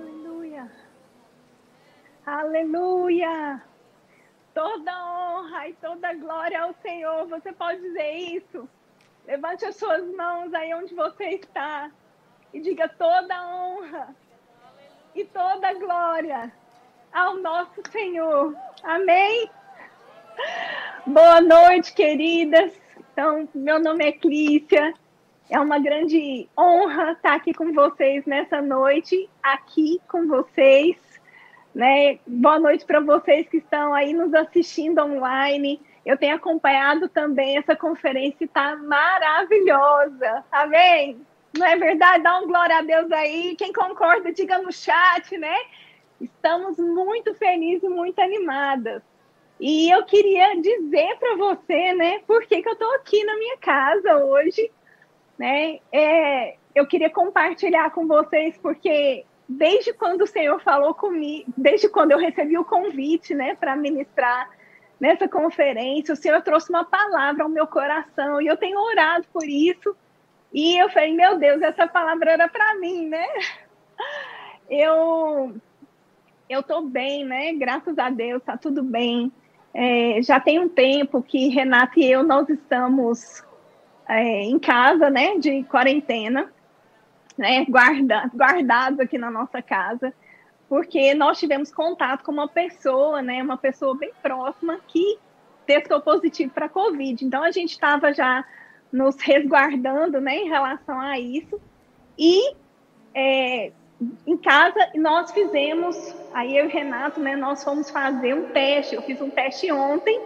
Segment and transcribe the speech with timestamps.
[0.00, 0.70] Aleluia.
[2.24, 3.62] Aleluia.
[4.54, 7.26] Toda honra e toda glória ao Senhor.
[7.28, 8.68] Você pode dizer isso?
[9.26, 11.90] Levante as suas mãos aí onde você está
[12.52, 14.16] e diga toda honra
[15.14, 16.50] e toda glória
[17.12, 18.56] ao nosso Senhor.
[18.82, 19.50] Amém?
[21.06, 22.72] Boa noite, queridas.
[23.12, 24.94] Então, meu nome é Clícia.
[25.50, 30.96] É uma grande honra estar aqui com vocês nessa noite, aqui com vocês.
[31.74, 32.20] Né?
[32.24, 35.80] Boa noite para vocês que estão aí nos assistindo online.
[36.06, 40.44] Eu tenho acompanhado também essa conferência, está maravilhosa.
[40.52, 41.20] Amém?
[41.58, 42.22] Não é verdade?
[42.22, 43.56] Dá um glória a Deus aí.
[43.56, 45.56] Quem concorda, diga no chat, né?
[46.20, 49.02] Estamos muito felizes muito animadas.
[49.58, 53.58] E eu queria dizer para você, né, por que, que eu estou aqui na minha
[53.58, 54.70] casa hoje,
[55.40, 55.78] né?
[55.90, 62.10] É, eu queria compartilhar com vocês, porque desde quando o Senhor falou comigo, desde quando
[62.10, 64.50] eu recebi o convite, né, para ministrar
[65.00, 69.48] nessa conferência, o Senhor trouxe uma palavra ao meu coração e eu tenho orado por
[69.48, 69.96] isso.
[70.52, 73.26] E eu falei, meu Deus, essa palavra era para mim, né?
[74.68, 75.52] Eu
[76.48, 77.52] eu tô bem, né?
[77.54, 79.32] Graças a Deus, tá tudo bem.
[79.74, 83.42] É, já tem um tempo que Renata e eu nós estamos
[84.10, 85.38] é, em casa, né?
[85.38, 86.52] De quarentena,
[87.38, 87.64] né?
[87.66, 90.12] Guarda, guardados aqui na nossa casa,
[90.68, 93.42] porque nós tivemos contato com uma pessoa, né?
[93.42, 95.18] Uma pessoa bem próxima que
[95.64, 97.24] testou positivo para Covid.
[97.24, 98.44] Então a gente estava já
[98.92, 101.60] nos resguardando né, em relação a isso.
[102.18, 102.54] E
[103.14, 103.70] é,
[104.26, 108.96] em casa nós fizemos, aí eu e o Renato, né, nós fomos fazer um teste.
[108.96, 110.20] Eu fiz um teste ontem,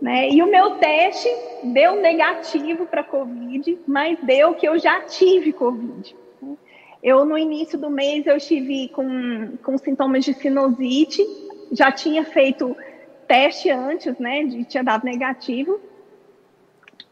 [0.00, 1.28] né, e o meu teste
[1.62, 6.14] deu negativo para Covid, mas deu que eu já tive Covid.
[7.02, 11.22] Eu, no início do mês, eu estive com, com sintomas de sinusite,
[11.72, 12.76] já tinha feito
[13.26, 15.80] teste antes, né, de tinha dado negativo,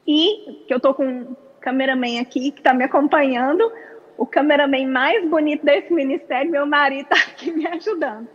[0.06, 3.70] e que eu estou com um cameraman aqui que está me acompanhando,
[4.16, 8.28] o cameraman mais bonito desse ministério, meu marido está aqui me ajudando.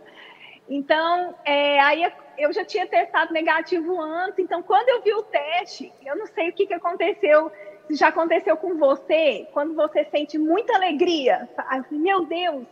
[0.68, 5.92] Então, é, aí eu já tinha testado negativo antes, então quando eu vi o teste,
[6.04, 7.50] eu não sei o que, que aconteceu,
[7.86, 11.48] se já aconteceu com você, quando você sente muita alegria,
[11.90, 12.66] meu Deus,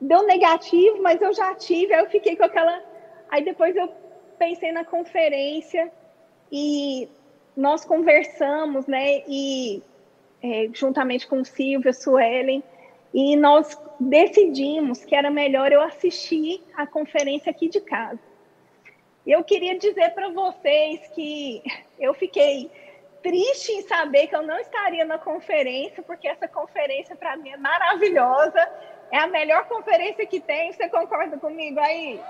[0.00, 2.80] deu negativo, mas eu já tive, aí eu fiquei com aquela.
[3.28, 3.92] Aí depois eu
[4.38, 5.90] pensei na conferência
[6.50, 7.08] e
[7.56, 9.82] nós conversamos, né, e
[10.40, 12.62] é, juntamente com Silvia, Suelen,
[13.12, 18.20] e nós decidimos que era melhor eu assistir a conferência aqui de casa.
[19.26, 21.62] Eu queria dizer para vocês que
[21.98, 22.70] eu fiquei
[23.22, 27.56] triste em saber que eu não estaria na conferência, porque essa conferência para mim é
[27.56, 28.60] maravilhosa,
[29.10, 32.20] é a melhor conferência que tem, você concorda comigo aí?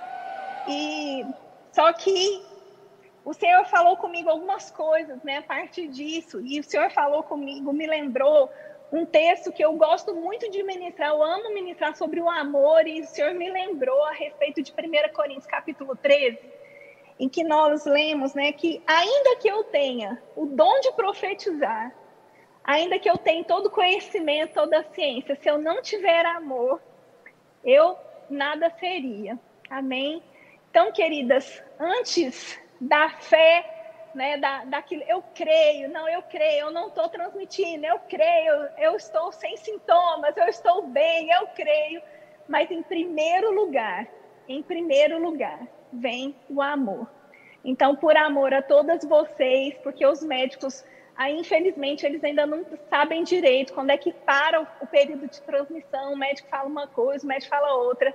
[0.67, 1.25] E
[1.73, 2.43] só que
[3.25, 7.73] o Senhor falou comigo algumas coisas, né, a partir disso, e o Senhor falou comigo,
[7.73, 8.51] me lembrou
[8.91, 13.01] um texto que eu gosto muito de ministrar, eu amo ministrar sobre o amor, e
[13.01, 16.39] o Senhor me lembrou a respeito de 1 Coríntios capítulo 13,
[17.21, 21.95] em que nós lemos, né, que ainda que eu tenha o dom de profetizar,
[22.65, 26.81] ainda que eu tenha todo conhecimento, toda ciência, se eu não tiver amor,
[27.65, 27.97] eu
[28.31, 29.39] nada seria.
[29.69, 30.23] Amém?
[30.71, 33.78] Então, queridas, antes da fé,
[34.19, 38.97] né, da, daquilo, eu creio, não, eu creio, eu não estou transmitindo, eu creio, eu
[38.97, 42.03] estou sem sintomas, eu estou bem, eu creio,
[42.49, 44.09] mas em primeiro lugar,
[44.49, 45.61] em primeiro lugar,
[45.93, 47.09] vem o amor.
[47.65, 50.85] Então, por amor a todas vocês, porque os médicos,
[51.17, 56.13] aí, infelizmente, eles ainda não sabem direito quando é que para o período de transmissão,
[56.13, 58.13] o médico fala uma coisa, o médico fala outra,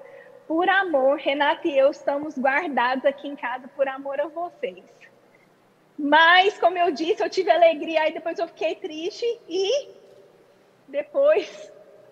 [0.50, 4.84] por amor, Renata e eu estamos guardados aqui em casa por amor a vocês.
[5.98, 9.90] Mas, como eu disse, eu tive alegria, aí depois eu fiquei triste e
[10.88, 11.72] depois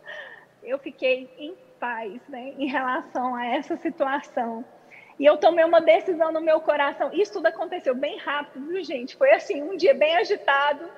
[0.63, 4.63] eu fiquei em paz, né, em relação a essa situação.
[5.19, 7.11] E eu tomei uma decisão no meu coração.
[7.13, 9.15] Isso tudo aconteceu bem rápido, viu, gente?
[9.15, 10.89] Foi assim, um dia bem agitado.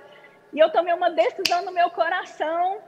[0.54, 2.80] E eu tomei uma decisão no meu coração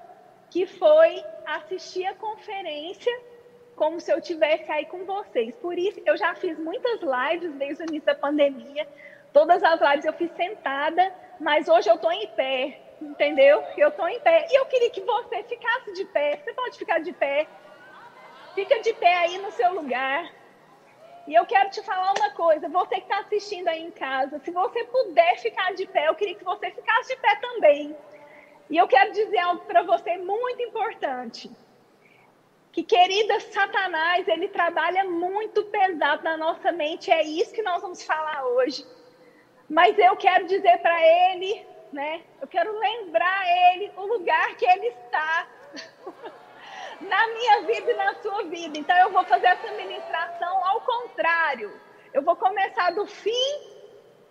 [0.49, 3.11] que foi assistir a conferência
[3.75, 5.53] como se eu tivesse aí com vocês.
[5.57, 8.87] Por isso, eu já fiz muitas lives desde o início da pandemia.
[9.35, 13.61] Todas as lives eu fiz sentada, mas hoje eu estou em pé, entendeu?
[13.75, 14.47] Eu estou em pé.
[14.49, 16.37] E eu queria que você ficasse de pé.
[16.37, 17.45] Você pode ficar de pé.
[18.53, 20.31] Fica de pé aí no seu lugar.
[21.27, 24.51] E eu quero te falar uma coisa, você que está assistindo aí em casa, se
[24.51, 27.93] você puder ficar de pé, eu queria que você ficasse de pé também.
[28.69, 31.51] E eu quero dizer algo para você muito importante
[32.71, 38.01] que, querida Satanás, ele trabalha muito pesado na nossa mente, é isso que nós vamos
[38.01, 38.94] falar hoje.
[39.69, 42.21] Mas eu quero dizer para ele, né?
[42.41, 45.47] Eu quero lembrar ele o lugar que ele está
[47.01, 48.77] na minha vida e na sua vida.
[48.77, 51.79] Então eu vou fazer essa ministração ao contrário.
[52.13, 53.75] Eu vou começar do fim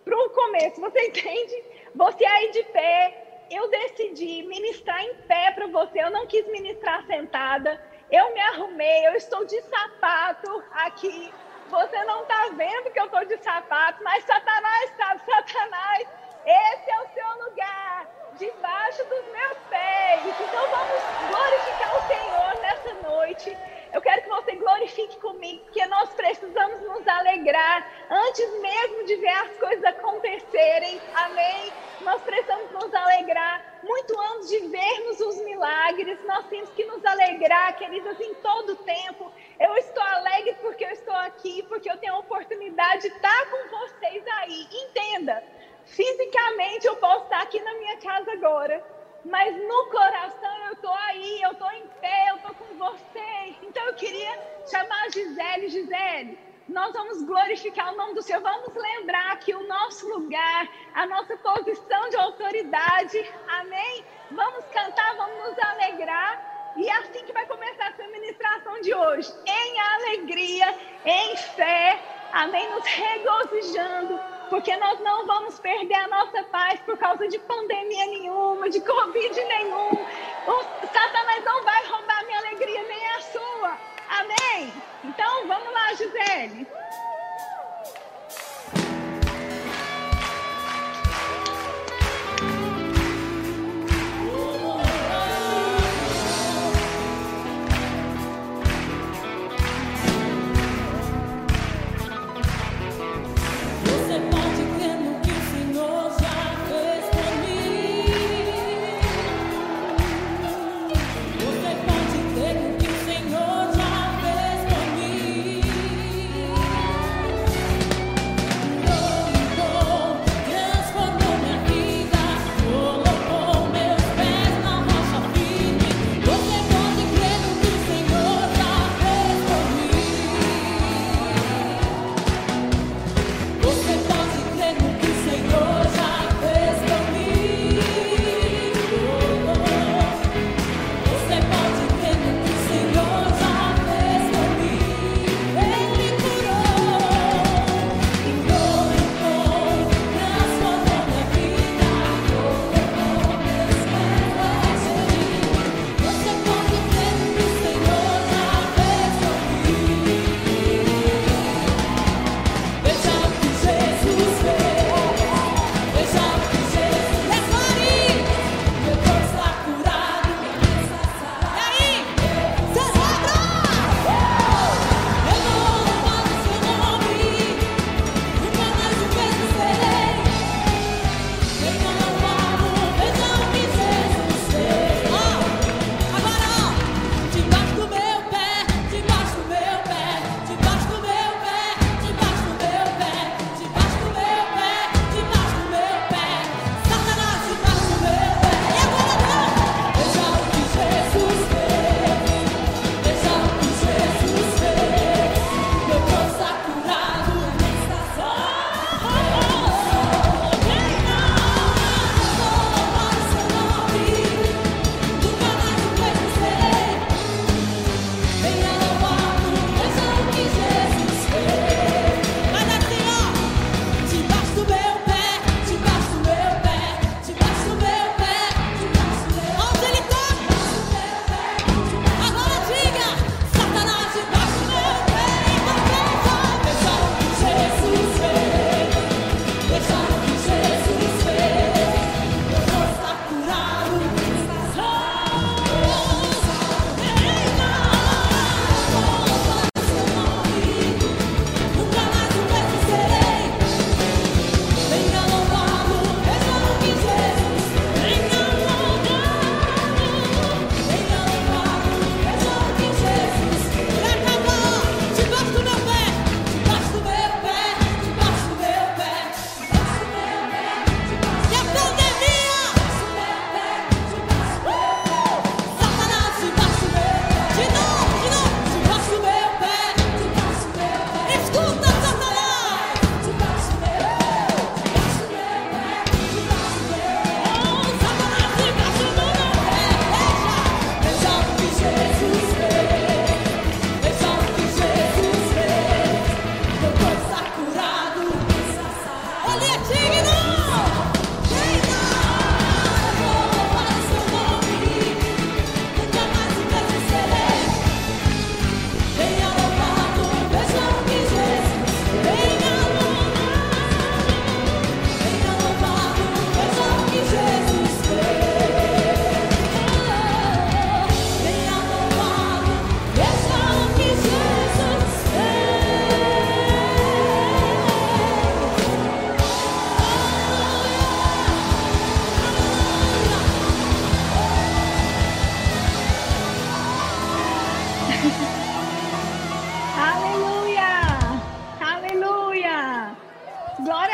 [0.04, 0.80] para o começo.
[0.80, 1.64] Você entende?
[1.94, 6.02] Você aí de pé, eu decidi ministrar em pé para você.
[6.02, 7.80] Eu não quis ministrar sentada.
[8.10, 11.32] Eu me arrumei, eu estou de sapato aqui.
[11.74, 16.08] Você não está vendo que eu estou de sapato, mas Satanás sabe, Satanás,
[16.46, 18.06] esse é o seu lugar,
[18.38, 20.40] debaixo dos meus pés.
[20.40, 23.58] Então vamos glorificar o Senhor nessa noite.
[23.94, 29.28] Eu quero que você glorifique comigo, porque nós precisamos nos alegrar antes mesmo de ver
[29.28, 31.00] as coisas acontecerem.
[31.14, 31.72] Amém?
[32.00, 36.18] Nós precisamos nos alegrar muito antes de vermos os milagres.
[36.24, 39.30] Nós temos que nos alegrar, queridas, em todo tempo.
[39.60, 43.78] Eu estou alegre porque eu estou aqui, porque eu tenho a oportunidade de estar com
[43.78, 44.66] vocês aí.
[44.72, 45.40] Entenda,
[45.84, 48.82] fisicamente eu posso estar aqui na minha casa agora
[49.24, 53.56] mas no coração eu tô aí, eu tô em pé, eu tô com você.
[53.62, 54.38] Então eu queria
[54.70, 56.38] chamar a Gisele, Gisele,
[56.68, 61.36] nós vamos glorificar o nome do Senhor, vamos lembrar que o nosso lugar, a nossa
[61.36, 64.04] posição de autoridade, amém?
[64.30, 66.72] Vamos cantar, vamos nos alegrar.
[66.76, 70.74] E é assim que vai começar essa ministração de hoje, em alegria,
[71.04, 72.00] em fé,
[72.32, 72.68] amém?
[72.70, 78.68] Nos regozijando porque nós não vamos perder a nossa paz por causa de pandemia nenhuma,
[78.68, 79.90] de Covid nenhum.
[80.46, 83.78] O Satanás não vai roubar minha alegria, nem a sua.
[84.08, 84.72] Amém?
[85.04, 86.66] Então, vamos lá, Gisele.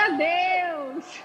[0.00, 1.22] Glória a Deus!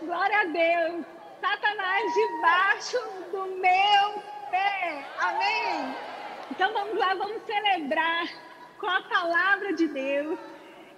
[0.00, 1.04] Glória a Deus!
[1.40, 2.98] Satanás debaixo
[3.32, 5.04] do meu pé.
[5.18, 5.96] Amém?
[6.52, 8.28] Então vamos lá, vamos celebrar
[8.78, 10.38] com a palavra de Deus.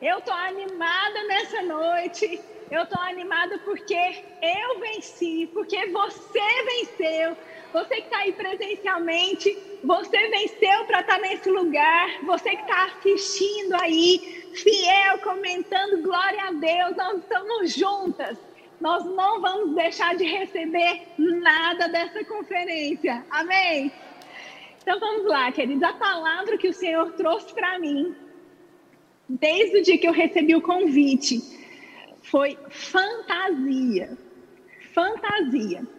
[0.02, 2.38] Eu estou animada nessa noite.
[2.70, 7.34] Eu estou animada porque eu venci, porque você venceu.
[7.72, 12.25] Você que está aí presencialmente, você venceu para estar tá nesse lugar.
[12.25, 18.38] Você que está assistindo aí, fiel, comentando, glória a Deus, nós estamos juntas.
[18.80, 23.25] Nós não vamos deixar de receber nada dessa conferência.
[23.30, 23.92] Amém?
[24.80, 25.82] Então vamos lá, queridos.
[25.82, 28.14] A palavra que o Senhor trouxe para mim,
[29.28, 31.40] desde o dia que eu recebi o convite,
[32.22, 34.16] foi fantasia.
[34.94, 35.98] Fantasia.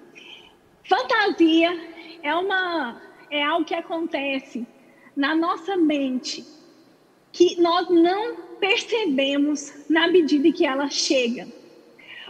[0.89, 1.79] Fantasia
[2.23, 4.65] é uma é algo que acontece
[5.15, 6.43] na nossa mente
[7.31, 11.47] que nós não percebemos na medida que ela chega.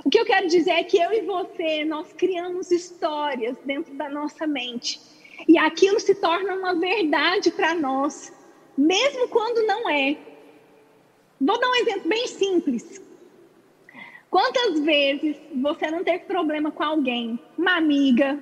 [0.03, 4.09] O que eu quero dizer é que eu e você, nós criamos histórias dentro da
[4.09, 4.99] nossa mente.
[5.47, 8.33] E aquilo se torna uma verdade para nós,
[8.77, 10.17] mesmo quando não é.
[11.39, 13.01] Vou dar um exemplo bem simples.
[14.29, 18.37] Quantas vezes você não teve problema com alguém, uma amiga,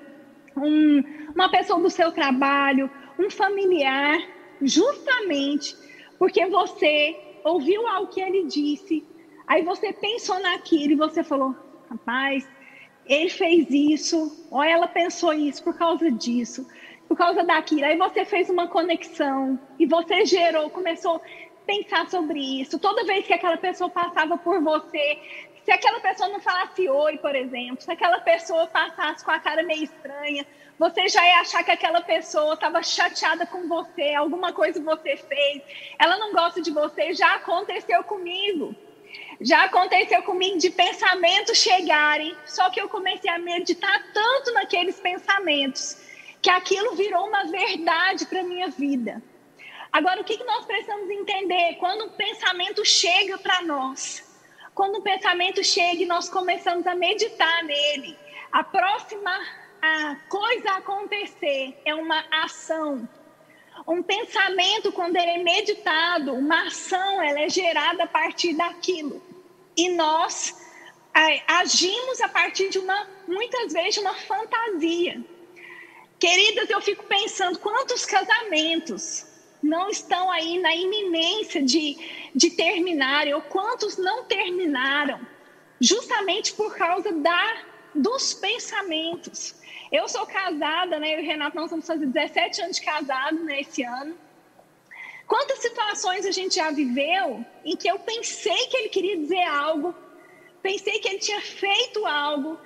[0.59, 4.19] um, uma pessoa do seu trabalho, um familiar,
[4.61, 5.75] justamente
[6.17, 9.05] porque você ouviu algo que ele disse,
[9.47, 11.55] aí você pensou naquilo e você falou:
[11.89, 12.47] rapaz,
[13.05, 16.67] ele fez isso, ou ela pensou isso por causa disso,
[17.07, 17.85] por causa daquilo.
[17.85, 21.21] Aí você fez uma conexão e você gerou, começou a
[21.65, 22.79] pensar sobre isso.
[22.79, 25.19] Toda vez que aquela pessoa passava por você,
[25.67, 29.63] se aquela pessoa não falasse oi, por exemplo, se aquela pessoa passasse com a cara
[29.63, 30.45] meio estranha,
[30.79, 35.62] você já ia achar que aquela pessoa estava chateada com você, alguma coisa você fez,
[36.00, 37.13] ela não gosta de você.
[37.13, 38.74] Já aconteceu comigo.
[39.41, 46.01] Já aconteceu comigo de pensamentos chegarem, só que eu comecei a meditar tanto naqueles pensamentos
[46.41, 49.21] que aquilo virou uma verdade para minha vida.
[49.91, 51.75] Agora, o que nós precisamos entender?
[51.77, 54.26] Quando um pensamento chega para nós,
[54.77, 58.15] quando um pensamento chega e nós começamos a meditar nele,
[58.51, 59.31] a próxima
[59.81, 63.10] a coisa a acontecer é uma ação.
[63.88, 69.19] Um pensamento, quando ele é meditado, uma ação, ela é gerada a partir daquilo.
[69.75, 70.55] E nós
[71.48, 75.19] agimos a partir de uma, muitas vezes, de uma fantasia.
[76.19, 79.25] Queridas, eu fico pensando quantos casamentos
[79.67, 81.97] não estão aí na iminência de,
[82.33, 85.19] de terminarem, ou quantos não terminaram,
[85.79, 87.57] justamente por causa da,
[87.93, 89.55] dos pensamentos.
[89.91, 91.15] Eu sou casada, né?
[91.15, 93.62] Eu e o Renato, nós vamos fazer 17 anos de casado né,
[94.01, 94.17] ano.
[95.27, 99.93] Quantas situações a gente já viveu em que eu pensei que ele queria dizer algo,
[100.62, 102.57] pensei que ele tinha feito algo,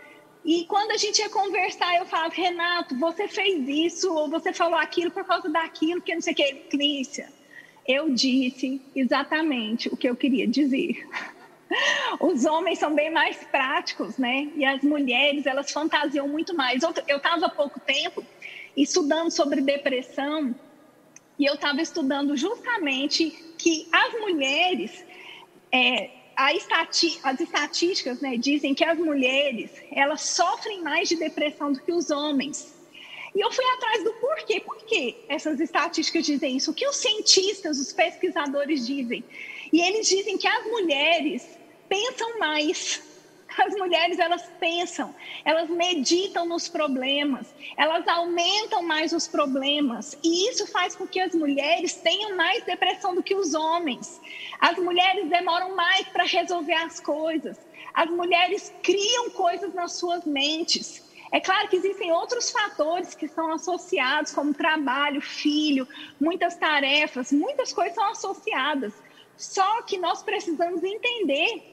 [0.43, 4.77] e quando a gente ia conversar, eu falava, Renato, você fez isso, ou você falou
[4.77, 6.53] aquilo por causa daquilo, que não sei o que.
[6.69, 7.31] Clícia,
[7.87, 11.07] eu disse exatamente o que eu queria dizer.
[12.19, 14.49] Os homens são bem mais práticos, né?
[14.55, 16.81] E as mulheres, elas fantasiam muito mais.
[17.07, 18.23] Eu estava há pouco tempo
[18.75, 20.55] estudando sobre depressão,
[21.37, 25.05] e eu estava estudando justamente que as mulheres,
[25.71, 26.09] é,
[26.49, 31.91] estati as estatísticas né, dizem que as mulheres elas sofrem mais de depressão do que
[31.91, 32.73] os homens.
[33.33, 34.59] E eu fui atrás do porquê.
[34.59, 36.71] Por que essas estatísticas dizem isso?
[36.71, 39.23] O que os cientistas, os pesquisadores dizem?
[39.71, 41.45] E eles dizem que as mulheres
[41.87, 43.01] pensam mais.
[43.57, 50.65] As mulheres elas pensam, elas meditam nos problemas, elas aumentam mais os problemas, e isso
[50.67, 54.21] faz com que as mulheres tenham mais depressão do que os homens.
[54.59, 57.57] As mulheres demoram mais para resolver as coisas.
[57.93, 61.09] As mulheres criam coisas nas suas mentes.
[61.31, 65.87] É claro que existem outros fatores que são associados, como trabalho, filho,
[66.19, 68.93] muitas tarefas, muitas coisas são associadas.
[69.37, 71.70] Só que nós precisamos entender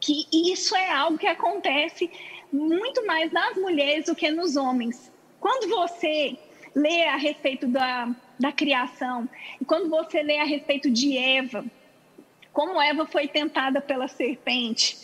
[0.00, 2.10] que isso é algo que acontece
[2.52, 5.12] muito mais nas mulheres do que nos homens.
[5.40, 6.38] Quando você
[6.74, 9.28] lê a respeito da, da criação,
[9.60, 11.64] e quando você lê a respeito de Eva,
[12.52, 14.98] como Eva foi tentada pela serpente.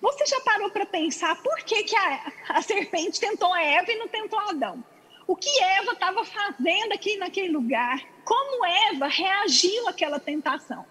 [0.00, 4.08] Você já parou para pensar por que, que a, a serpente tentou Eva e não
[4.08, 4.82] tentou Adão?
[5.26, 8.00] O que Eva estava fazendo aqui naquele lugar?
[8.24, 10.86] Como Eva reagiu àquela tentação?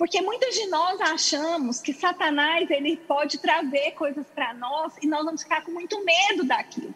[0.00, 5.22] Porque muitas de nós achamos que Satanás ele pode trazer coisas para nós e nós
[5.26, 6.94] vamos ficar com muito medo daquilo.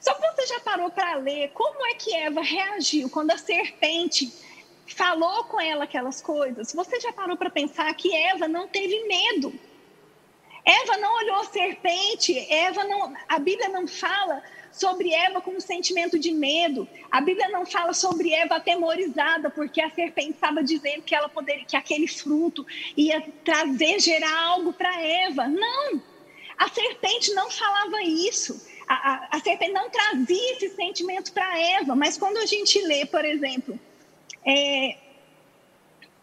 [0.00, 4.32] Só que você já parou para ler como é que Eva reagiu quando a serpente
[4.84, 6.72] falou com ela aquelas coisas?
[6.72, 9.54] Você já parou para pensar que Eva não teve medo?
[10.64, 14.42] Eva não olhou a serpente, Eva não, a Bíblia não fala
[14.72, 16.88] sobre Eva com um sentimento de medo.
[17.10, 21.64] A Bíblia não fala sobre Eva atemorizada, porque a serpente estava dizendo que ela poderia,
[21.64, 25.46] que aquele fruto ia trazer, gerar algo para Eva.
[25.46, 26.02] Não!
[26.56, 28.66] A serpente não falava isso.
[28.86, 31.94] A, a, a serpente não trazia esse sentimento para Eva.
[31.94, 33.78] Mas quando a gente lê, por exemplo,
[34.46, 34.96] é,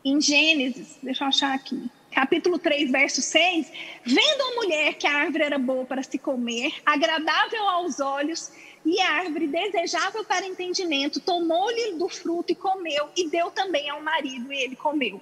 [0.05, 3.71] em Gênesis, deixa eu achar aqui capítulo 3, verso 6,
[4.03, 8.51] vendo a mulher que a árvore era boa para se comer, agradável aos olhos,
[8.83, 14.01] e a árvore desejável para entendimento, tomou-lhe do fruto e comeu, e deu também ao
[14.01, 15.21] marido, e ele comeu.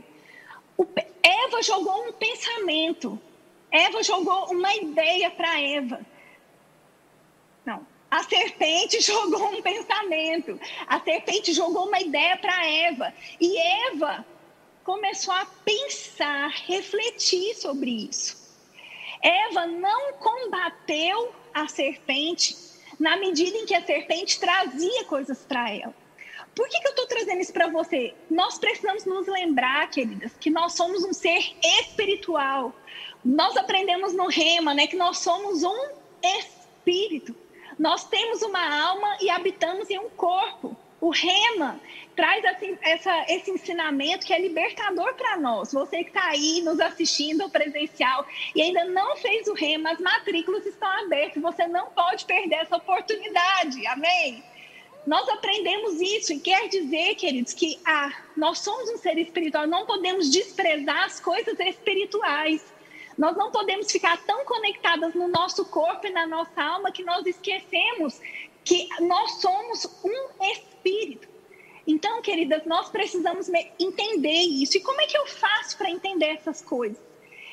[0.77, 0.87] O,
[1.21, 3.21] Eva jogou um pensamento,
[3.69, 5.99] Eva jogou uma ideia para Eva.
[7.65, 13.57] Não, a serpente jogou um pensamento, a serpente jogou uma ideia para Eva, e
[13.91, 14.25] Eva
[14.85, 18.37] começou a pensar, refletir sobre isso.
[19.21, 22.55] Eva não combateu a serpente
[22.99, 25.93] na medida em que a serpente trazia coisas para ela.
[26.53, 28.13] Por que, que eu estou trazendo isso para você?
[28.29, 32.73] Nós precisamos nos lembrar, queridas, que nós somos um ser espiritual.
[33.25, 35.89] Nós aprendemos no Rema, né, que nós somos um
[36.23, 37.35] espírito.
[37.77, 40.77] Nós temos uma alma e habitamos em um corpo.
[41.05, 41.79] O Rema
[42.15, 45.71] traz assim, essa, esse ensinamento que é libertador para nós.
[45.71, 49.99] Você que está aí nos assistindo ao presencial e ainda não fez o Rema, as
[49.99, 51.43] matrículas estão abertas.
[51.43, 53.85] Você não pode perder essa oportunidade.
[53.85, 54.43] Amém?
[55.05, 59.85] Nós aprendemos isso e quer dizer, queridos, que ah, nós somos um ser espiritual, não
[59.85, 62.65] podemos desprezar as coisas espirituais.
[63.15, 67.27] Nós não podemos ficar tão conectadas no nosso corpo e na nossa alma que nós
[67.27, 68.19] esquecemos
[68.63, 70.74] que nós somos um espírito.
[71.87, 74.77] Então, queridas, nós precisamos entender isso.
[74.77, 76.97] E como é que eu faço para entender essas coisas?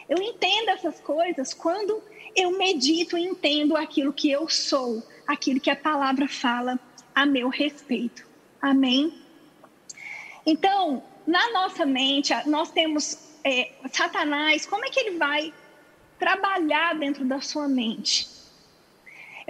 [0.09, 2.03] Eu entendo essas coisas quando
[2.35, 6.79] eu medito e entendo aquilo que eu sou, aquilo que a palavra fala
[7.15, 8.27] a meu respeito.
[8.61, 9.23] Amém?
[10.47, 15.53] Então, na nossa mente, nós temos é, Satanás, como é que ele vai
[16.19, 18.29] trabalhar dentro da sua mente?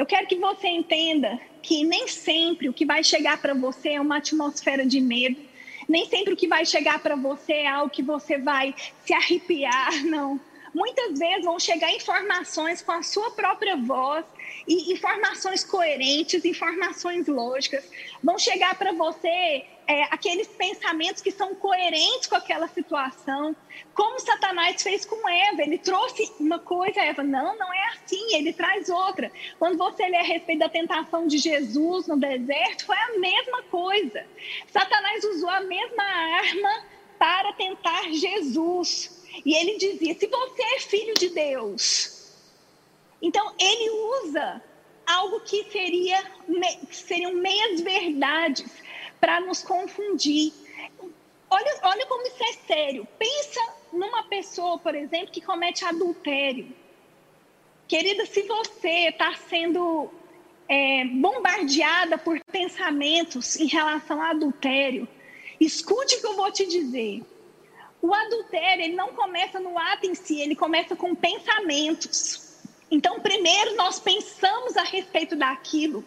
[0.03, 4.01] Eu quero que você entenda que nem sempre o que vai chegar para você é
[4.01, 5.41] uma atmosfera de medo,
[5.89, 8.75] nem sempre o que vai chegar para você é algo que você vai
[9.07, 10.41] se arrepiar, não.
[10.75, 14.25] Muitas vezes vão chegar informações com a sua própria voz
[14.67, 17.89] e informações coerentes, informações lógicas.
[18.25, 23.55] Vão chegar para você é, aqueles pensamentos que são coerentes com aquela situação.
[23.95, 28.55] Como Satanás fez com Eva, ele trouxe uma coisa, Eva, não, não é assim, ele
[28.55, 29.31] traz outra.
[29.59, 34.25] Quando você lê a respeito da tentação de Jesus no deserto, foi a mesma coisa.
[34.69, 36.85] Satanás usou a mesma arma
[37.19, 39.23] para tentar Jesus.
[39.45, 42.33] E ele dizia: se você é filho de Deus,
[43.21, 43.91] então ele
[44.25, 44.63] usa
[45.07, 46.25] algo que seria,
[46.91, 48.83] seriam meias verdades
[49.23, 50.53] para nos confundir.
[51.49, 53.07] Olha, olha como isso é sério.
[53.17, 53.61] Pensa
[53.93, 56.67] numa pessoa, por exemplo, que comete adultério.
[57.87, 60.11] Querida, se você está sendo
[60.69, 65.07] é, bombardeada por pensamentos em relação ao adultério,
[65.61, 67.23] escute o que eu vou te dizer.
[68.01, 72.59] O adultério ele não começa no ato em si, ele começa com pensamentos.
[72.91, 76.05] Então, primeiro nós pensamos a respeito daquilo.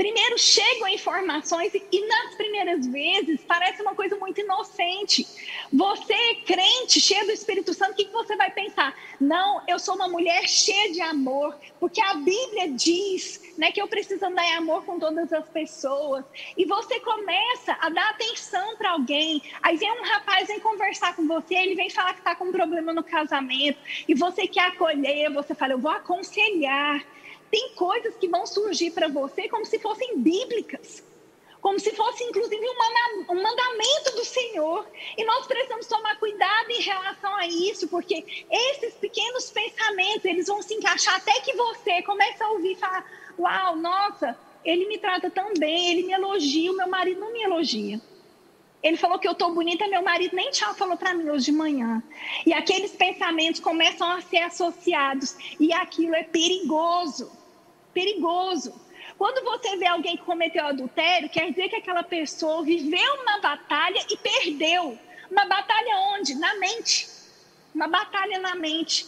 [0.00, 5.26] Primeiro chegam informações e nas primeiras vezes parece uma coisa muito inocente.
[5.70, 8.98] Você, crente, cheio do Espírito Santo, o que você vai pensar?
[9.20, 13.86] Não, eu sou uma mulher cheia de amor, porque a Bíblia diz né, que eu
[13.86, 16.24] preciso andar em amor com todas as pessoas.
[16.56, 19.42] E você começa a dar atenção para alguém.
[19.62, 22.52] Aí vem um rapaz vem conversar com você, ele vem falar que está com um
[22.52, 27.04] problema no casamento, e você quer acolher, você fala, eu vou aconselhar
[27.50, 31.02] tem coisas que vão surgir para você como se fossem bíblicas,
[31.60, 32.64] como se fosse inclusive
[33.28, 34.86] um mandamento do Senhor.
[35.16, 40.62] E nós precisamos tomar cuidado em relação a isso, porque esses pequenos pensamentos, eles vão
[40.62, 43.04] se encaixar até que você comece a ouvir falar:
[43.38, 47.42] "Uau, nossa, ele me trata tão bem, ele me elogia, o meu marido não me
[47.42, 48.00] elogia".
[48.82, 51.52] Ele falou que eu estou bonita, meu marido nem tchau falou para mim hoje de
[51.52, 52.02] manhã.
[52.46, 57.39] E aqueles pensamentos começam a ser associados e aquilo é perigoso
[57.92, 58.74] perigoso.
[59.18, 64.04] Quando você vê alguém que cometeu adultério, quer dizer que aquela pessoa viveu uma batalha
[64.08, 64.98] e perdeu.
[65.30, 66.34] Uma batalha onde?
[66.34, 67.08] Na mente.
[67.74, 69.06] Uma batalha na mente.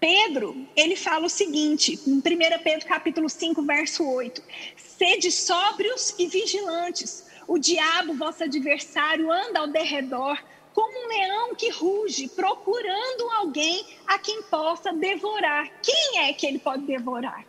[0.00, 2.22] Pedro, ele fala o seguinte, em 1
[2.62, 4.42] Pedro capítulo 5, verso 8:
[4.76, 7.28] Sede sóbrios e vigilantes.
[7.46, 10.42] O diabo, vosso adversário, anda ao derredor
[10.74, 15.70] como um leão que ruge, procurando alguém a quem possa devorar.
[15.82, 17.44] Quem é que ele pode devorar?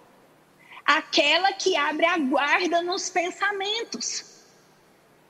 [0.85, 4.31] Aquela que abre a guarda nos pensamentos.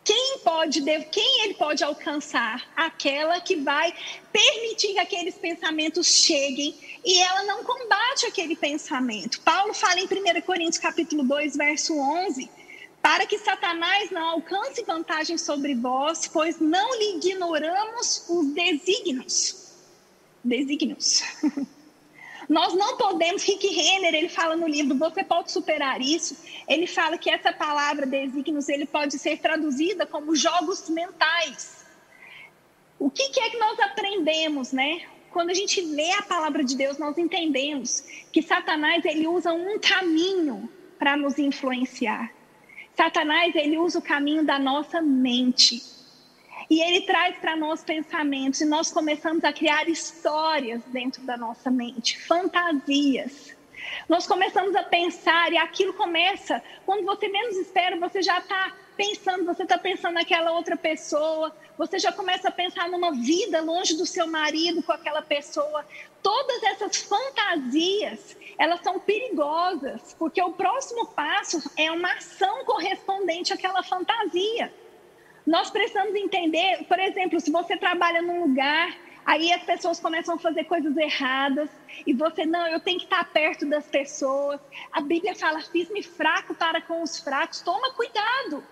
[0.03, 2.67] Quem pode, quem ele pode alcançar?
[2.75, 3.93] Aquela que vai
[4.31, 6.75] permitir que aqueles pensamentos cheguem
[7.05, 9.39] e ela não combate aquele pensamento.
[9.41, 12.49] Paulo fala em 1 Coríntios capítulo 2, verso 11,
[13.01, 19.73] para que Satanás não alcance vantagem sobre vós, pois não lhe ignoramos os desígnios.
[20.43, 21.23] Desígnios.
[22.47, 26.35] Nós não podemos, Rick Renner, ele fala no livro, você pode superar isso.
[26.67, 31.85] Ele fala que essa palavra desígnios, ele pode ser traduzida como jogos mentais.
[32.99, 35.01] O que, que é que nós aprendemos, né?
[35.31, 38.01] Quando a gente lê a palavra de Deus, nós entendemos
[38.33, 42.31] que Satanás, ele usa um caminho para nos influenciar.
[42.95, 45.81] Satanás, ele usa o caminho da nossa mente.
[46.69, 51.69] E ele traz para nós pensamentos, e nós começamos a criar histórias dentro da nossa
[51.69, 53.55] mente, fantasias.
[54.07, 59.45] Nós começamos a pensar, e aquilo começa, quando você menos espera, você já está pensando,
[59.45, 64.05] você está pensando naquela outra pessoa, você já começa a pensar numa vida longe do
[64.05, 65.85] seu marido com aquela pessoa.
[66.21, 73.83] Todas essas fantasias, elas são perigosas, porque o próximo passo é uma ação correspondente àquela
[73.83, 74.73] fantasia.
[75.45, 80.39] Nós precisamos entender, por exemplo, se você trabalha num lugar, aí as pessoas começam a
[80.39, 81.69] fazer coisas erradas
[82.05, 84.59] e você, não, eu tenho que estar perto das pessoas.
[84.91, 87.61] A Bíblia fala, fiz-me fraco para com os fracos.
[87.61, 88.63] Toma cuidado.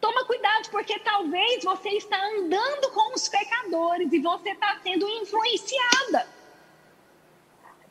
[0.00, 6.26] Toma cuidado, porque talvez você está andando com os pecadores e você está sendo influenciada.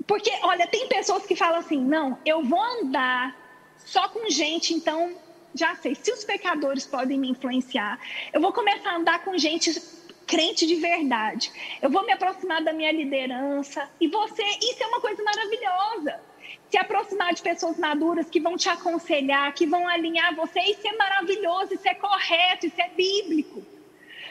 [0.08, 3.36] Porque, olha, tem pessoas que falam assim: não, eu vou andar
[3.78, 5.16] só com gente, então
[5.56, 8.00] já sei, se os pecadores podem me influenciar,
[8.32, 9.80] eu vou começar a andar com gente
[10.26, 11.52] crente de verdade.
[11.82, 16.20] Eu vou me aproximar da minha liderança e você, isso é uma coisa maravilhosa.
[16.70, 20.94] Se aproximar de pessoas maduras que vão te aconselhar, que vão alinhar você, isso é
[20.94, 23.64] maravilhoso, isso é correto, isso é bíblico.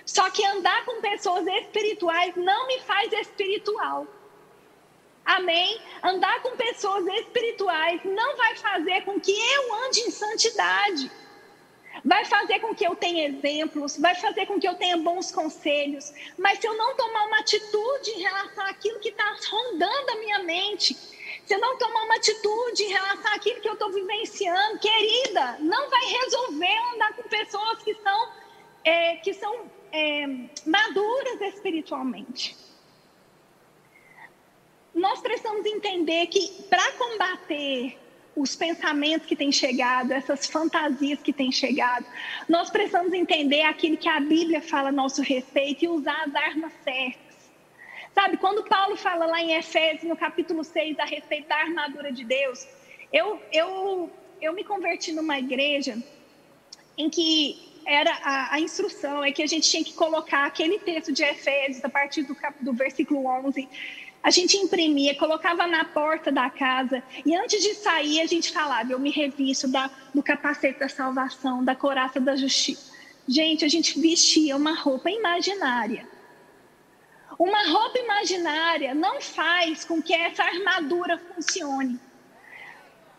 [0.05, 4.07] Só que andar com pessoas espirituais não me faz espiritual.
[5.25, 5.81] Amém?
[6.03, 11.11] Andar com pessoas espirituais não vai fazer com que eu ande em santidade.
[12.05, 16.13] Vai fazer com que eu tenha exemplos, vai fazer com que eu tenha bons conselhos.
[16.37, 20.39] Mas se eu não tomar uma atitude em relação àquilo que está rondando a minha
[20.41, 25.59] mente, se eu não tomar uma atitude em relação àquilo que eu estou vivenciando, querida,
[25.61, 28.33] não vai resolver andar com pessoas que são,
[28.85, 30.27] é, que são é,
[30.67, 32.72] maduras espiritualmente
[34.95, 37.99] nós precisamos entender que para combater
[38.35, 42.07] os pensamentos que têm chegado, essas fantasias que têm chegado,
[42.49, 46.73] nós precisamos entender aquilo que a Bíblia fala a nosso respeito e usar as armas
[46.83, 47.51] certas.
[48.15, 52.25] Sabe, quando Paulo fala lá em Efésios, no capítulo 6, a respeito da armadura de
[52.25, 52.67] Deus,
[53.13, 55.97] eu, eu, eu me converti numa igreja
[56.97, 61.13] em que era a, a, instrução é que a gente tinha que colocar aquele texto
[61.13, 63.69] de Efésios, a partir do, do versículo 11,
[64.23, 68.93] a gente imprimia, colocava na porta da casa e antes de sair a gente falava,
[68.93, 72.93] eu me revisto da, do capacete da salvação, da coraça da justiça.
[73.27, 76.07] Gente, a gente vestia uma roupa imaginária.
[77.39, 81.99] Uma roupa imaginária não faz com que essa armadura funcione.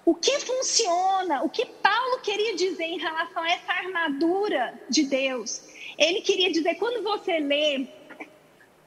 [0.06, 5.64] O que funciona, o que Paulo queria dizer em relação a essa armadura de Deus,
[5.98, 7.88] ele queria dizer, quando você lê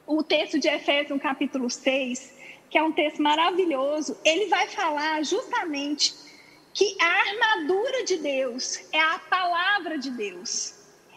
[0.07, 2.35] o texto de Efésios, capítulo 6,
[2.69, 6.15] que é um texto maravilhoso, ele vai falar justamente
[6.75, 10.75] que a armadura de Deus é a palavra de Deus.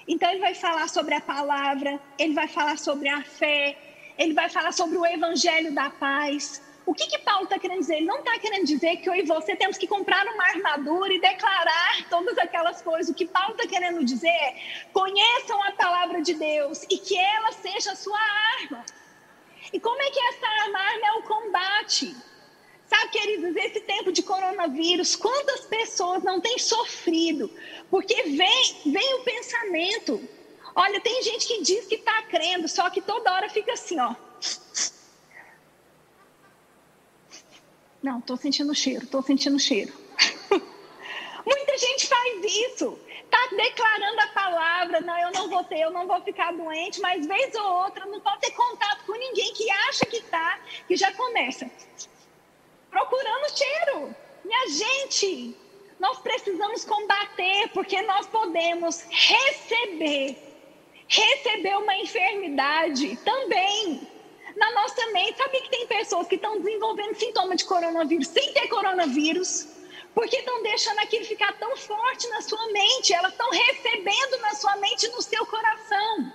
[0.07, 3.77] Então, ele vai falar sobre a palavra, ele vai falar sobre a fé,
[4.17, 7.97] ele vai falar sobre o evangelho da paz, o que, que Paulo está querendo dizer?
[7.97, 11.21] Ele não está querendo dizer que eu e você temos que comprar uma armadura e
[11.21, 13.09] declarar todas aquelas coisas.
[13.09, 14.55] O que Paulo está querendo dizer é:
[14.91, 18.19] conheçam a palavra de Deus e que ela seja a sua
[18.61, 18.83] arma.
[19.71, 22.15] E como é que essa arma é o combate?
[22.87, 27.51] Sabe, queridos, esse tempo de coronavírus, quantas pessoas não têm sofrido?
[27.91, 30.27] Porque vem, vem o pensamento.
[30.73, 34.15] Olha, tem gente que diz que está crendo, só que toda hora fica assim, ó.
[38.01, 39.93] Não, estou sentindo cheiro, estou sentindo cheiro.
[41.45, 42.97] Muita gente faz isso.
[43.23, 47.27] Está declarando a palavra, não, eu não vou ter, eu não vou ficar doente, mas
[47.27, 51.11] vez ou outra não pode ter contato com ninguém que acha que está, que já
[51.13, 51.69] começa.
[52.89, 54.15] procurando cheiro.
[54.43, 55.55] Minha gente,
[55.99, 60.37] nós precisamos combater, porque nós podemos receber,
[61.07, 64.07] receber uma enfermidade também
[64.55, 65.37] na nossa mente.
[65.37, 69.67] Sabe que tem pessoas que estão desenvolvendo sintoma de coronavírus sem ter coronavírus?
[70.13, 74.75] Porque estão deixando aquilo ficar tão forte na sua mente, elas estão recebendo na sua
[74.77, 76.33] mente no seu coração.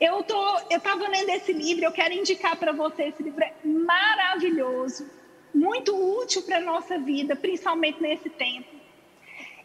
[0.00, 3.52] Eu tô, eu estava lendo esse livro, eu quero indicar para você esse livro é
[3.64, 5.10] maravilhoso,
[5.52, 8.68] muito útil para a nossa vida, principalmente nesse tempo.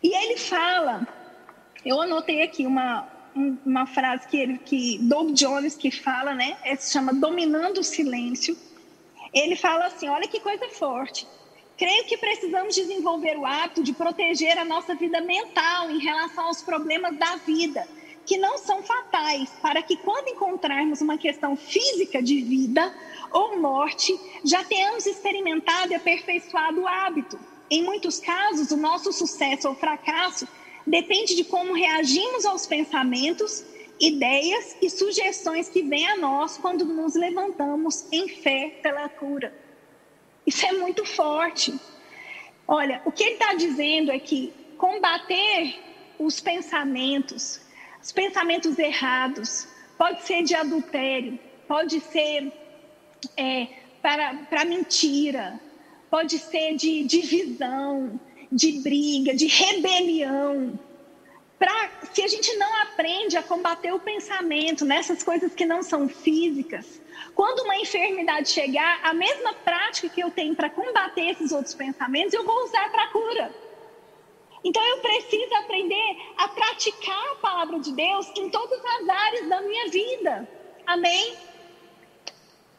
[0.01, 1.07] E ele fala,
[1.85, 6.57] eu anotei aqui uma, uma frase que ele, que Doug Jones que fala, né?
[6.63, 8.57] É, se chama Dominando o Silêncio.
[9.33, 11.27] Ele fala assim, olha que coisa forte.
[11.77, 16.61] Creio que precisamos desenvolver o hábito de proteger a nossa vida mental em relação aos
[16.61, 17.87] problemas da vida
[18.25, 22.93] que não são fatais, para que quando encontrarmos uma questão física de vida
[23.31, 27.37] ou morte, já tenhamos experimentado e aperfeiçoado o hábito.
[27.69, 30.47] Em muitos casos, o nosso sucesso ou fracasso
[30.85, 33.65] depende de como reagimos aos pensamentos,
[33.99, 39.53] ideias e sugestões que vêm a nós quando nos levantamos em fé pela cura.
[40.45, 41.73] Isso é muito forte.
[42.67, 45.79] Olha, o que ele está dizendo é que combater
[46.19, 47.61] os pensamentos,
[48.01, 49.67] os pensamentos errados,
[49.97, 52.51] pode ser de adultério, pode ser
[53.37, 53.67] é,
[54.01, 55.59] para, para mentira,
[56.09, 58.19] pode ser de divisão,
[58.53, 60.79] de briga, de rebelião.
[61.57, 66.09] Pra, se a gente não aprende a combater o pensamento nessas coisas que não são
[66.09, 67.01] físicas,
[67.33, 72.33] quando uma enfermidade chegar, a mesma prática que eu tenho para combater esses outros pensamentos,
[72.33, 73.51] eu vou usar para cura.
[74.63, 79.61] Então eu preciso aprender a praticar a palavra de Deus em todas as áreas da
[79.61, 80.47] minha vida.
[80.85, 81.35] Amém?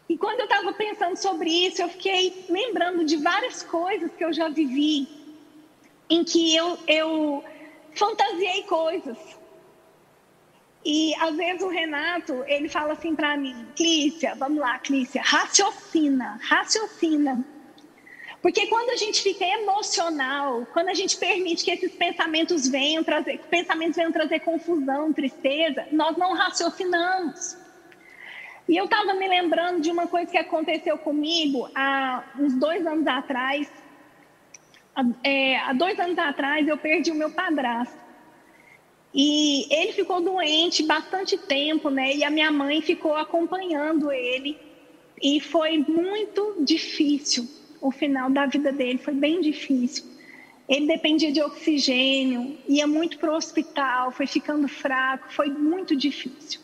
[0.09, 4.33] E quando eu estava pensando sobre isso, eu fiquei lembrando de várias coisas que eu
[4.33, 5.09] já vivi,
[6.09, 7.45] em que eu, eu
[7.95, 9.19] fantasiei coisas.
[10.85, 16.39] E às vezes o Renato, ele fala assim para mim, Clícia, vamos lá, Clícia, raciocina,
[16.43, 17.45] raciocina.
[18.43, 23.39] Porque quando a gente fica emocional, quando a gente permite que esses pensamentos venham trazer,
[23.49, 27.57] pensamentos venham trazer confusão, tristeza, nós não raciocinamos.
[28.69, 33.07] E eu estava me lembrando de uma coisa que aconteceu comigo há uns dois anos
[33.07, 33.67] atrás.
[35.23, 37.99] É, há dois anos atrás eu perdi o meu padrasto.
[39.13, 42.15] E ele ficou doente bastante tempo, né?
[42.15, 44.59] E a minha mãe ficou acompanhando ele.
[45.23, 47.49] E foi muito difícil
[47.85, 50.07] o final da vida dele foi bem difícil.
[50.67, 56.61] Ele dependia de oxigênio, ia muito para o hospital, foi ficando fraco, foi muito difícil.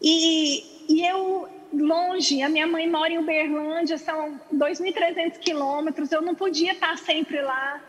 [0.00, 6.34] E, e eu, longe, a minha mãe mora em Uberlândia, são 2.300 quilômetros, eu não
[6.34, 7.80] podia estar sempre lá.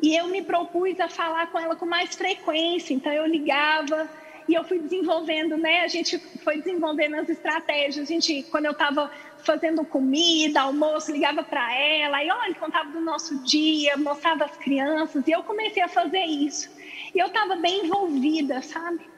[0.00, 4.08] E eu me propus a falar com ela com mais frequência, então eu ligava
[4.48, 5.82] e eu fui desenvolvendo, né?
[5.82, 8.08] A gente foi desenvolvendo as estratégias.
[8.08, 9.10] A gente, quando eu estava
[9.44, 15.26] fazendo comida, almoço, ligava para ela, e olha, contava do nosso dia, mostrava as crianças,
[15.26, 16.70] e eu comecei a fazer isso.
[17.14, 19.08] E eu estava bem envolvida, sabe?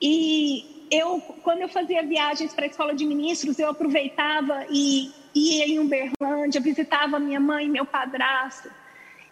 [0.00, 5.66] E eu, quando eu fazia viagens para a escola de ministros, eu aproveitava e ia
[5.66, 8.70] em Uberlândia, visitava minha mãe e meu padrasto.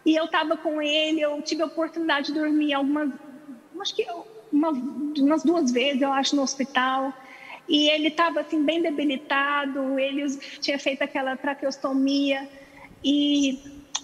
[0.05, 3.11] E eu estava com ele, eu tive a oportunidade de dormir algumas,
[3.81, 4.05] acho que
[4.51, 7.13] uma, umas duas vezes, eu acho, no hospital.
[7.67, 10.25] E ele estava assim bem debilitado, ele
[10.61, 12.47] tinha feito aquela traqueostomia
[13.03, 13.59] e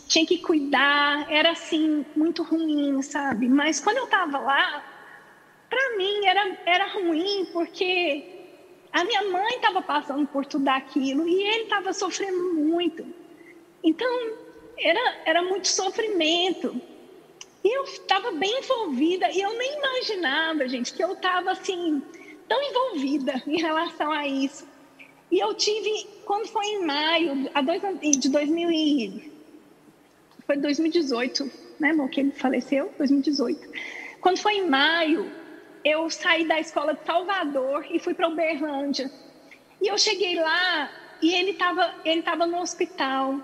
[0.07, 3.47] tinha que cuidar, era assim muito ruim, sabe?
[3.47, 4.83] Mas quando eu estava lá,
[5.73, 8.23] para mim era era ruim porque
[8.91, 13.03] a minha mãe estava passando por tudo aquilo e ele estava sofrendo muito.
[13.83, 14.37] Então
[14.77, 16.79] era era muito sofrimento.
[17.63, 22.03] E eu estava bem envolvida e eu nem imaginava, gente, que eu estava assim
[22.47, 24.67] tão envolvida em relação a isso.
[25.31, 27.81] E eu tive, quando foi em maio a dois,
[28.19, 29.31] de 2000 e,
[30.45, 33.69] foi 2018, né, irmão, que ele faleceu, 2018.
[34.19, 35.31] Quando foi em maio,
[35.83, 39.11] eu saí da escola de Salvador e fui para Uberlândia.
[39.81, 40.89] E eu cheguei lá
[41.21, 43.39] e ele estava ele tava no hospital,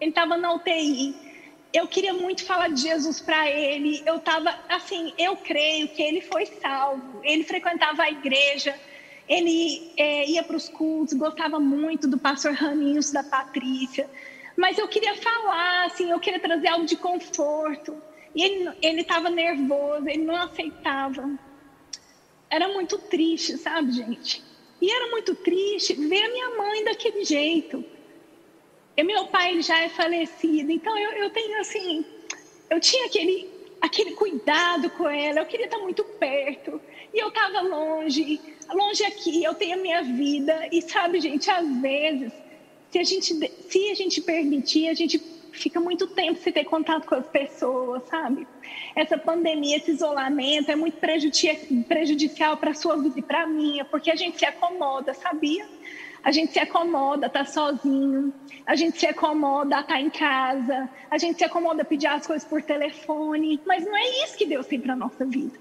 [0.00, 1.32] ele estava na UTI
[1.72, 4.02] eu queria muito falar de Jesus para ele.
[4.04, 7.20] Eu estava, assim, eu creio que ele foi salvo.
[7.24, 8.78] Ele frequentava a igreja,
[9.28, 14.08] ele é, ia para os cultos, gostava muito do pastor Raninhos, da Patrícia.
[14.56, 17.96] Mas eu queria falar, assim, eu queria trazer algo de conforto.
[18.34, 18.42] E
[18.82, 21.30] ele estava nervoso, ele não aceitava.
[22.52, 24.44] Era muito triste, sabe, gente?
[24.78, 27.82] E era muito triste ver a minha mãe daquele jeito.
[28.94, 32.04] E meu pai já é falecido, então eu, eu tenho assim,
[32.68, 33.48] eu tinha aquele,
[33.80, 36.78] aquele cuidado com ela, eu queria estar muito perto,
[37.14, 38.38] e eu estava longe,
[38.70, 42.34] longe aqui, eu tenho a minha vida, e sabe, gente, às vezes,
[42.90, 45.18] se a gente, se a gente permitir, a gente
[45.52, 48.46] fica muito tempo sem ter contato com as pessoas, sabe?
[48.94, 53.84] Essa pandemia, esse isolamento é muito prejudicial para a sua vida e para a minha,
[53.84, 55.66] porque a gente se acomoda, sabia?
[56.22, 58.32] A gente se acomoda, tá sozinho,
[58.64, 62.48] a gente se acomoda, tá em casa, a gente se acomoda a pedir as coisas
[62.48, 65.58] por telefone, mas não é isso que Deus tem para nossa vida.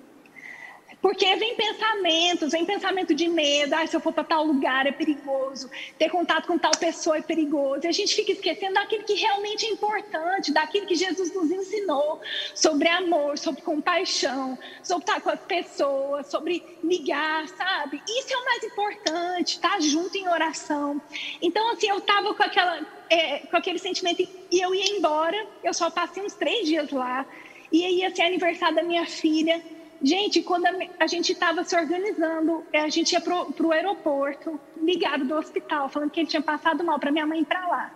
[1.02, 4.92] Porque vem pensamentos, vem pensamento de medo, ah, se eu for para tal lugar é
[4.92, 7.86] perigoso, ter contato com tal pessoa é perigoso.
[7.86, 12.22] E a gente fica esquecendo daquilo que realmente é importante, daquilo que Jesus nos ensinou
[12.54, 18.00] sobre amor, sobre compaixão, sobre estar com as pessoas, sobre ligar, sabe?
[18.08, 21.02] Isso é o mais importante, estar tá junto em oração.
[21.42, 25.74] Então, assim, eu estava com, aquela, é, com aquele sentimento e eu ia embora, eu
[25.74, 27.26] só passei uns três dias lá,
[27.72, 29.60] e aí ia ser aniversário da minha filha.
[30.04, 30.66] Gente, quando
[31.00, 36.10] a, gente estava se organizando, a gente ia para o aeroporto, ligado do hospital, falando
[36.10, 37.92] que ele tinha passado mal para minha mãe ir para lá.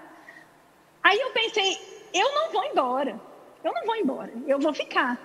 [1.03, 1.79] Aí eu pensei,
[2.13, 3.19] eu não vou embora,
[3.63, 5.19] eu não vou embora, eu vou ficar.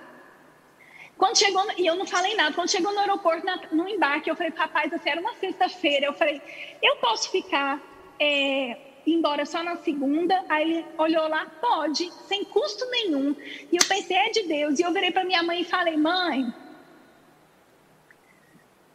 [1.17, 4.35] Quando chegou, e eu não falei nada, quando chegou no aeroporto, na, no embarque, eu
[4.35, 6.41] falei, rapaz, assim, era uma sexta-feira, eu falei,
[6.81, 7.79] eu posso ficar,
[8.19, 10.43] é, embora só na segunda?
[10.49, 13.35] Aí ele olhou lá, pode, sem custo nenhum.
[13.71, 14.79] E eu pensei, é de Deus.
[14.79, 16.51] E eu virei para minha mãe e falei, mãe,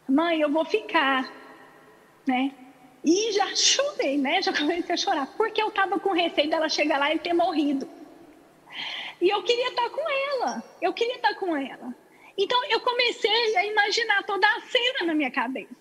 [0.07, 1.31] mãe, eu vou ficar,
[2.25, 2.53] né?
[3.03, 4.41] E já chorei, né?
[4.41, 7.87] Já comecei a chorar, porque eu estava com receio dela chegar lá e ter morrido.
[9.21, 11.95] E eu queria estar com ela, eu queria estar com ela.
[12.37, 15.75] Então eu comecei a imaginar toda a cena na minha cabeça.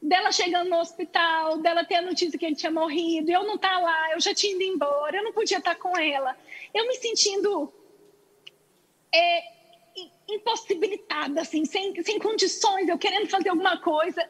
[0.00, 3.74] Dela chegando no hospital, dela ter a notícia que ele tinha morrido, eu não estar
[3.74, 6.36] tá lá, eu já tinha ido embora, eu não podia estar com ela.
[6.72, 7.72] Eu me sentindo
[9.14, 9.42] é,
[10.28, 14.28] impossibilitada, assim, sem, sem condições, eu querendo fazer alguma coisa.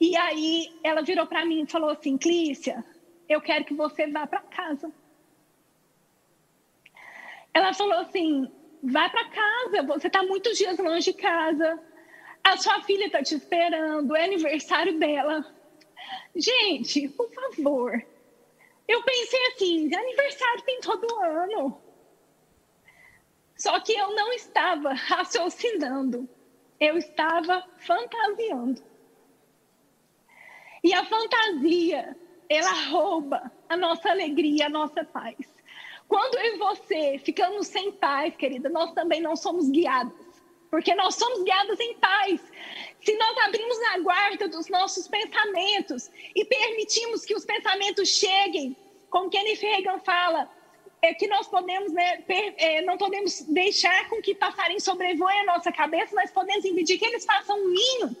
[0.00, 2.84] E aí ela virou para mim e falou assim: Clícia,
[3.28, 4.90] eu quero que você vá para casa.
[7.52, 8.50] Ela falou assim:
[8.82, 11.78] vai para casa, você está muitos dias longe de casa.
[12.42, 15.44] A sua filha está te esperando, é aniversário dela.
[16.34, 18.02] Gente, por favor.
[18.88, 21.89] Eu pensei assim: aniversário tem todo ano.
[23.60, 26.26] Só que eu não estava raciocinando,
[26.80, 28.82] eu estava fantasiando.
[30.82, 32.16] E a fantasia,
[32.48, 35.36] ela rouba a nossa alegria, a nossa paz.
[36.08, 41.16] Quando eu e você ficamos sem paz, querida, nós também não somos guiadas, porque nós
[41.16, 42.40] somos guiadas em paz.
[43.02, 48.74] Se nós abrimos a guarda dos nossos pensamentos e permitimos que os pensamentos cheguem,
[49.10, 50.48] como Kenneth Reagan fala,
[51.02, 55.44] é que nós podemos, né, per, é, não podemos deixar com que passarinhos sobrevoem a
[55.44, 58.16] nossa cabeça, mas podemos impedir que eles façam um ninho.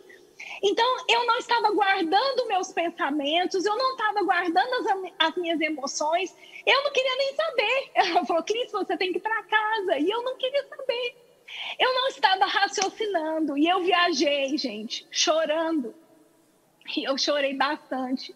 [0.62, 6.34] Então, eu não estava guardando meus pensamentos, eu não estava guardando as, as, minhas emoções,
[6.66, 7.90] eu não queria nem saber.
[7.94, 11.14] Ela falou, Cris, você tem que ir para casa, e eu não queria saber.
[11.78, 15.94] Eu não estava raciocinando, e eu viajei, gente, chorando.
[16.96, 18.34] E eu chorei bastante.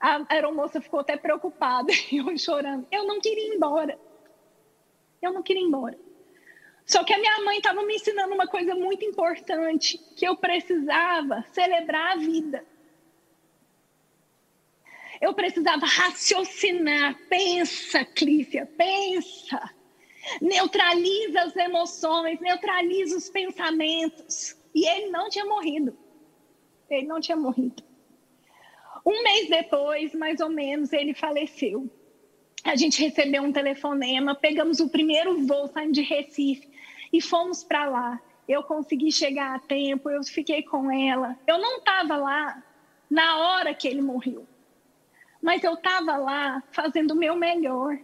[0.00, 2.86] A aeromoça ficou até preocupada, eu chorando.
[2.90, 3.98] Eu não queria ir embora.
[5.20, 5.98] Eu não queria ir embora.
[6.86, 11.44] Só que a minha mãe estava me ensinando uma coisa muito importante, que eu precisava
[11.52, 12.64] celebrar a vida.
[15.20, 17.16] Eu precisava raciocinar.
[17.28, 19.70] Pensa, Clícia, pensa.
[20.40, 24.56] Neutraliza as emoções, neutraliza os pensamentos.
[24.74, 25.96] E ele não tinha morrido.
[26.88, 27.89] Ele não tinha morrido.
[29.04, 31.88] Um mês depois, mais ou menos, ele faleceu.
[32.64, 36.68] A gente recebeu um telefonema, pegamos o primeiro voo saindo de Recife
[37.12, 38.20] e fomos para lá.
[38.46, 41.38] Eu consegui chegar a tempo, eu fiquei com ela.
[41.46, 42.62] Eu não estava lá
[43.08, 44.46] na hora que ele morreu,
[45.42, 47.98] mas eu estava lá fazendo o meu melhor.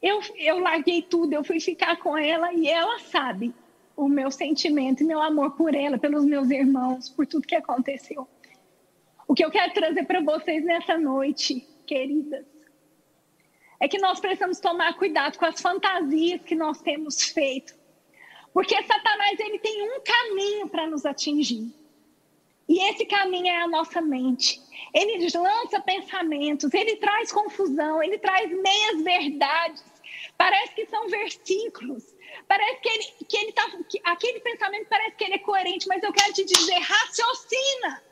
[0.00, 3.54] Eu, eu larguei tudo, eu fui ficar com ela e ela sabe
[3.96, 8.28] o meu sentimento e meu amor por ela, pelos meus irmãos, por tudo que aconteceu.
[9.26, 12.46] O que eu quero trazer para vocês nessa noite, queridas,
[13.80, 17.74] é que nós precisamos tomar cuidado com as fantasias que nós temos feito.
[18.52, 21.70] Porque Satanás ele tem um caminho para nos atingir.
[22.68, 24.60] E esse caminho é a nossa mente.
[24.94, 29.84] Ele lança pensamentos, ele traz confusão, ele traz meias verdades.
[30.38, 32.14] Parece que são versículos.
[32.48, 36.02] Parece que ele, que ele tá, que aquele pensamento parece que ele é coerente, mas
[36.02, 38.02] eu quero te dizer, raciocina.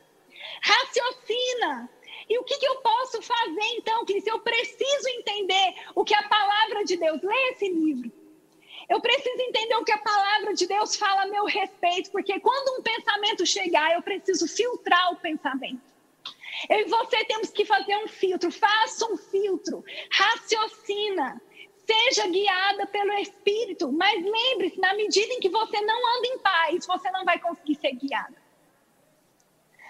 [0.62, 1.90] Raciocina.
[2.28, 4.26] E o que, que eu posso fazer então, Cris?
[4.26, 7.22] Eu preciso entender o que a palavra de Deus.
[7.22, 8.11] Leia esse livro.
[8.88, 12.78] Eu preciso entender o que a palavra de Deus fala a meu respeito, porque quando
[12.78, 15.95] um pensamento chegar, eu preciso filtrar o pensamento.
[16.68, 18.51] Eu e você temos que fazer um filtro.
[18.51, 19.84] Faça um filtro.
[20.11, 21.40] Raciocina.
[21.86, 23.92] Seja guiada pelo Espírito.
[23.92, 27.74] Mas lembre-se, na medida em que você não anda em paz, você não vai conseguir
[27.76, 28.43] ser guiada.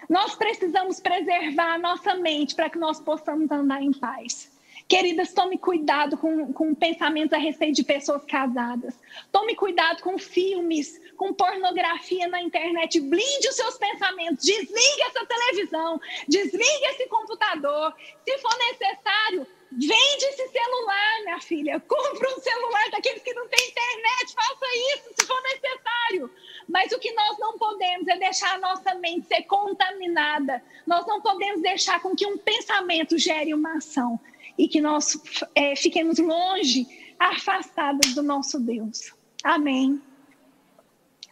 [0.09, 4.51] Nós precisamos preservar a nossa mente para que nós possamos andar em paz.
[4.87, 8.93] Queridas, tome cuidado com, com pensamentos a respeito de pessoas casadas.
[9.31, 12.99] Tome cuidado com filmes, com pornografia na internet.
[12.99, 14.45] Blinde os seus pensamentos.
[14.45, 15.99] Desligue essa televisão.
[16.27, 17.95] Desligue esse computador.
[18.23, 21.79] Se for necessário, vende esse celular, minha filha.
[21.79, 24.33] Compre um celular daqueles que não têm internet.
[24.33, 26.31] Faça isso se for necessário.
[26.67, 30.63] Mas o que nós não podemos é deixar a nossa mente ser contaminada.
[30.85, 34.19] Nós não podemos deixar com que um pensamento gere uma ação
[34.57, 35.21] e que nós
[35.53, 36.87] é, fiquemos longe,
[37.19, 39.13] afastadas do nosso Deus.
[39.43, 40.01] Amém.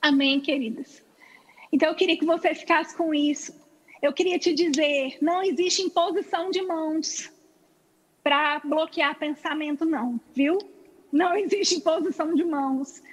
[0.02, 1.04] Amém, queridas.
[1.72, 3.56] Então eu queria que você ficasse com isso.
[4.02, 7.33] Eu queria te dizer, não existe imposição de mãos
[8.24, 10.58] para bloquear pensamento, não, viu?
[11.12, 13.04] Não existe imposição de mãos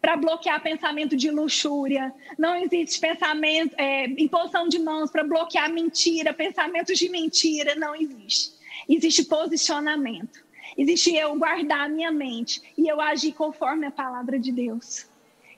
[0.00, 2.14] para bloquear pensamento de luxúria.
[2.38, 7.74] Não existe pensamento, é, imposição de mãos para bloquear mentira, pensamentos de mentira.
[7.74, 8.52] Não existe.
[8.88, 10.42] Existe posicionamento.
[10.78, 15.06] Existe eu guardar a minha mente e eu agir conforme a palavra de Deus.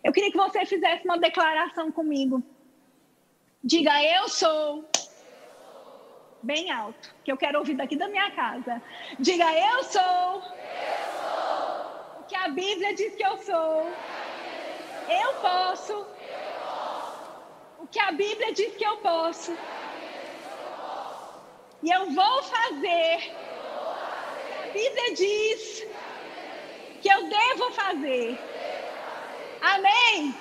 [0.03, 2.43] Eu queria que você fizesse uma declaração comigo.
[3.63, 4.85] Diga, eu sou.
[6.43, 8.83] Bem alto, que eu quero ouvir daqui da minha casa.
[9.19, 10.03] Diga, eu sou.
[10.03, 12.21] Eu sou.
[12.21, 13.89] O que a Bíblia diz que eu sou.
[15.09, 16.05] Eu posso.
[17.79, 19.57] O que a Bíblia diz que eu posso.
[21.81, 23.33] E eu vou fazer.
[24.65, 25.87] A Bíblia diz
[27.01, 28.37] que eu devo fazer.
[29.61, 30.35] Amém?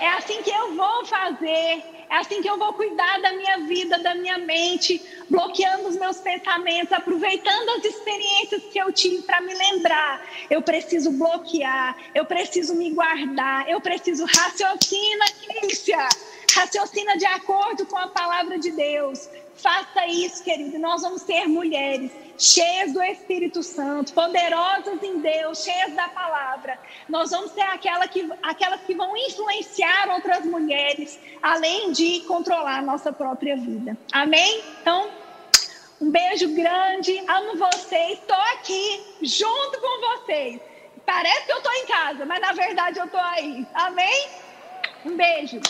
[0.00, 1.93] É assim que eu vou fazer.
[2.14, 6.18] É assim que eu vou cuidar da minha vida, da minha mente, bloqueando os meus
[6.18, 10.24] pensamentos, aproveitando as experiências que eu tive para me lembrar.
[10.48, 16.08] Eu preciso bloquear, eu preciso me guardar, eu preciso raciocina, Crícia.
[16.54, 19.28] Raciocina de acordo com a palavra de Deus.
[19.56, 20.78] Faça isso, querido.
[20.78, 26.78] Nós vamos ser mulheres cheias do Espírito Santo, poderosas em Deus, cheias da palavra.
[27.08, 32.82] Nós vamos ser aquela que, aquelas que vão influenciar outras mulheres, além de controlar a
[32.82, 33.96] nossa própria vida.
[34.12, 34.62] Amém?
[34.80, 35.08] Então,
[36.00, 40.60] um beijo grande, amo vocês, estou aqui junto com vocês.
[41.06, 43.66] Parece que eu estou em casa, mas na verdade eu estou aí.
[43.74, 44.28] Amém?
[45.04, 45.60] Um beijo.